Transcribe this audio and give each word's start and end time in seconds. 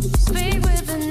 Speak 0.00 0.62
with 0.62 0.86
the 0.86 1.09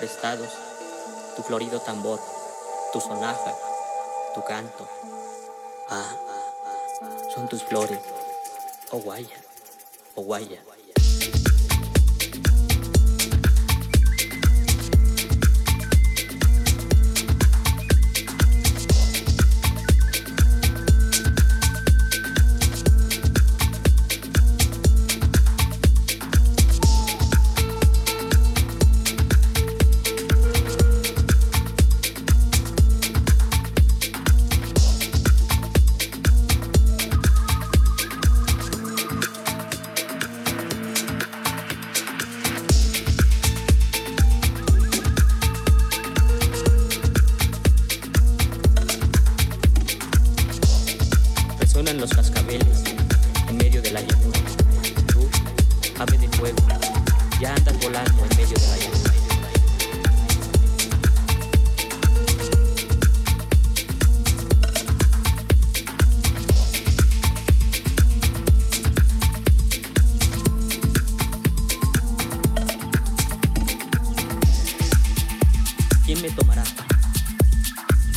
prestados 0.00 0.48
tu 1.36 1.42
florido 1.42 1.78
tambor, 1.80 2.18
tu 2.92 3.00
sonaja, 3.00 3.54
tu 4.34 4.42
canto. 4.44 4.88
Ah, 5.88 6.16
son 7.34 7.48
tus 7.48 7.62
flores, 7.62 8.00
oh 8.92 9.00
guaya, 9.00 9.36
oh 10.16 10.22
guaya. 10.22 10.69
Me 76.22 76.30
tomará? 76.32 76.62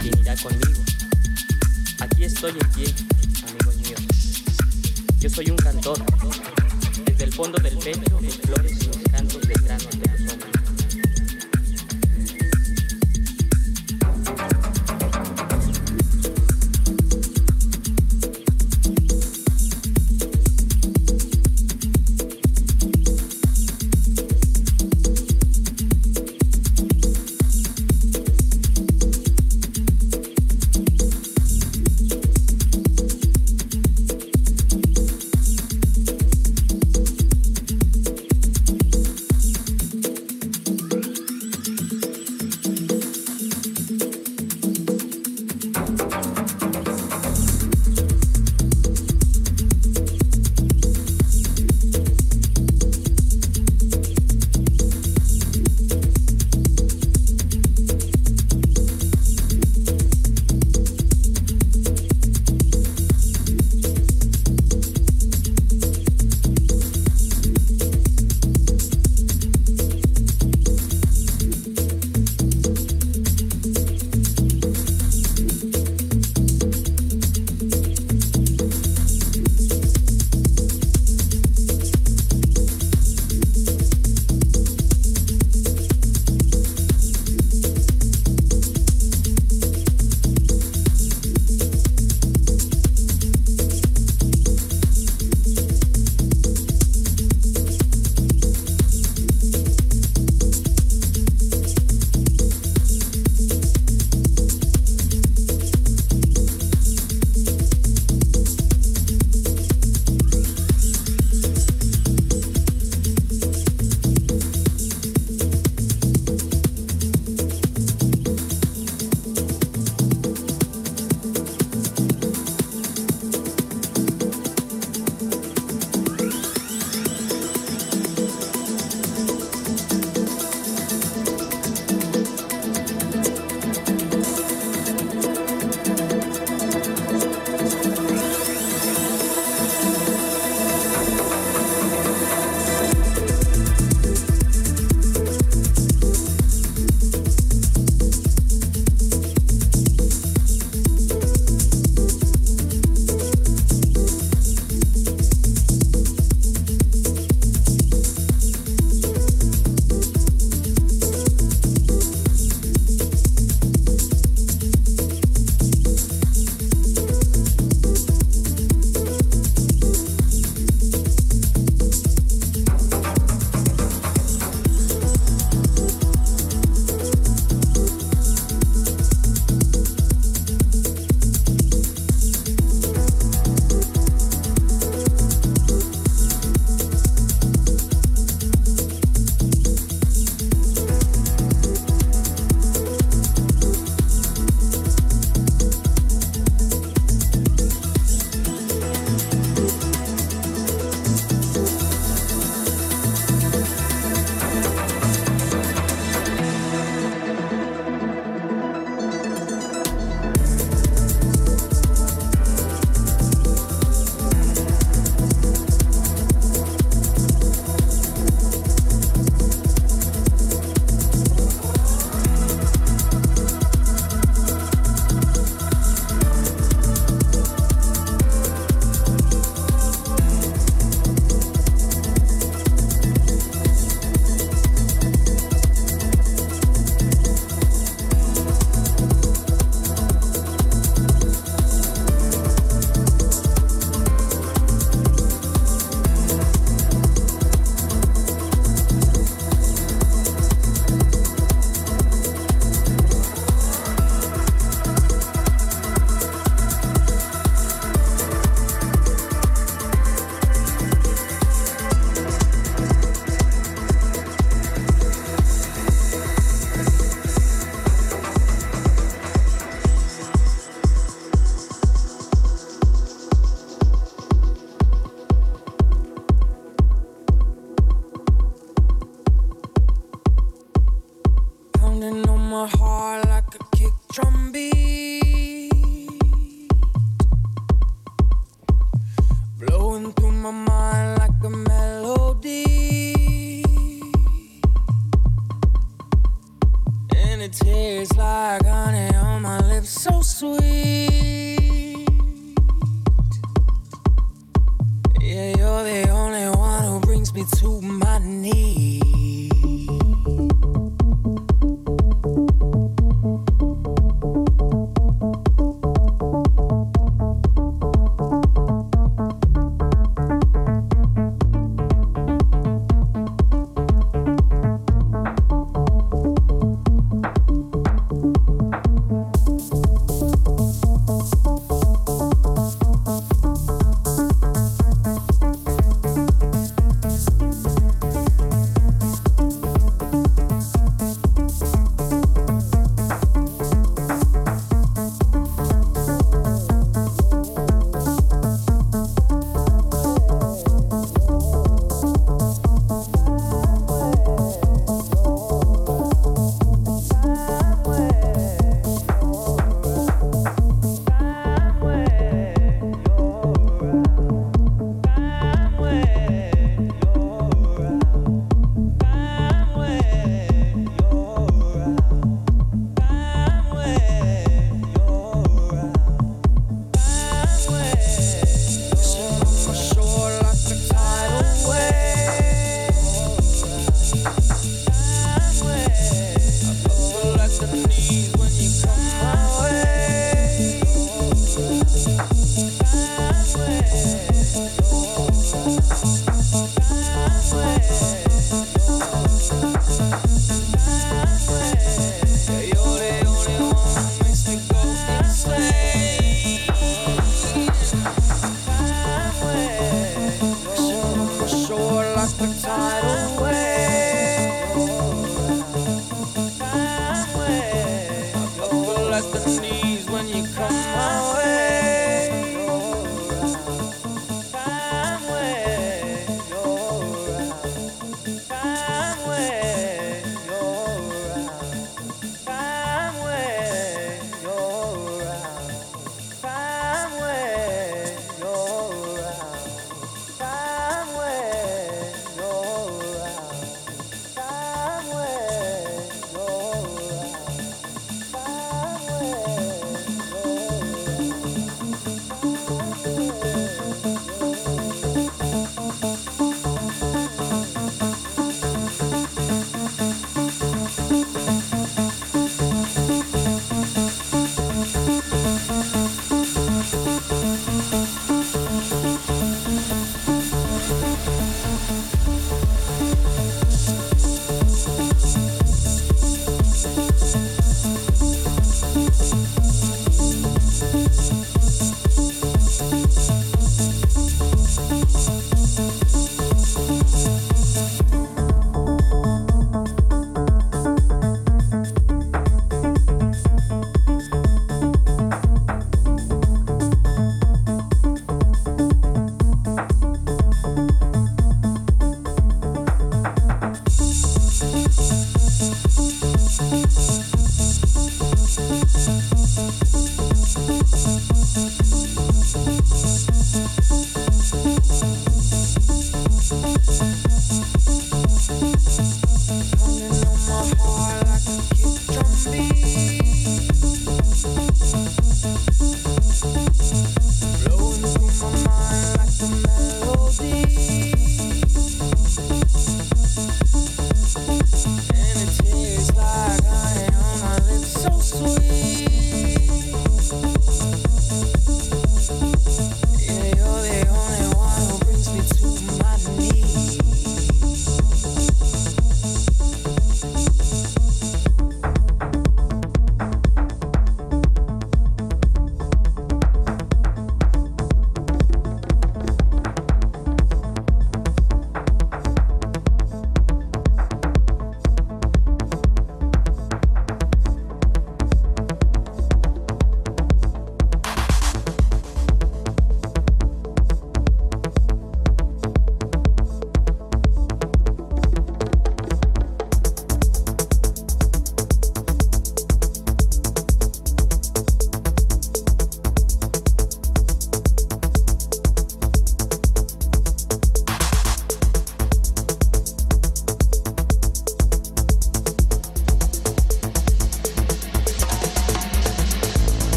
¿Quién 0.00 0.18
irá 0.18 0.34
conmigo? 0.36 0.82
Aquí 2.00 2.24
estoy 2.24 2.50
en 2.50 2.68
pie, 2.70 2.92
amigos 3.46 3.76
míos. 3.76 4.02
Yo 5.20 5.30
soy 5.30 5.50
un 5.50 5.56
cantor. 5.56 5.98
Desde 7.04 7.24
el 7.24 7.32
fondo 7.32 7.56
del 7.62 7.78
pecho, 7.78 8.18
mis 8.20 8.36
flores 8.38 8.82
y 8.82 8.86
los 8.86 8.98
cantos 9.12 9.42
de 9.42 9.54
granos 9.54 9.90
de 9.90 10.13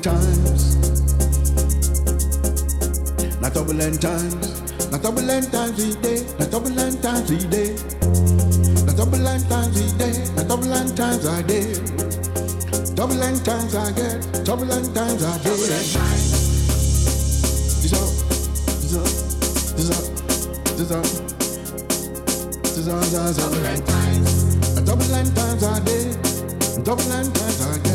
turbulent 0.00 0.04
times. 0.04 0.76
Not 3.40 3.54
turbulent 3.54 4.00
times. 4.00 4.34
Not 4.90 5.02
turbulent 5.02 5.52
times 5.52 5.78
each 5.84 6.00
day. 6.02 6.24
Not 6.38 6.50
turbulent 6.50 7.02
times 7.02 7.32
each 7.32 7.50
day. 7.50 7.74
Not 8.86 8.96
turbulent 8.96 9.48
times 9.48 9.76
each 9.80 9.98
day. 9.98 10.24
Not 10.36 10.48
turbulent 10.48 10.96
times 10.96 11.24
a 11.24 11.42
day. 11.42 11.74
Turbulent 12.94 13.44
times 13.44 13.74
I 13.74 13.92
get. 13.92 14.22
Turbulent 14.44 14.94
times 14.94 15.24
I 15.24 15.38
day. 15.38 15.50
Turbulent 15.50 15.92
times. 15.92 16.30
This 17.82 17.92
up. 17.92 18.10
This 18.82 18.94
up. 18.94 19.08
This 19.76 19.90
up. 19.90 20.04
This 20.76 20.90
up. 20.90 21.04
This 22.74 22.86
up. 22.88 23.02
This 23.02 23.38
up. 23.38 23.50
Turbulent 23.50 23.86
times. 23.86 24.30
Turbulent 24.86 25.30
times 25.36 25.62
I 25.64 25.80
day. 25.80 26.04
Turbulent 26.84 27.34
times 27.34 27.60
I 27.62 27.78
day. 27.78 27.87